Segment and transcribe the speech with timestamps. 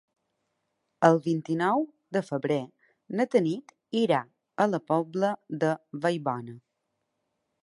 [1.09, 1.83] El vint-i-nou
[2.17, 2.59] de febrer
[3.19, 4.23] na Tanit irà
[4.67, 5.33] a la Pobla
[5.67, 5.75] de
[6.07, 6.61] Vallbona.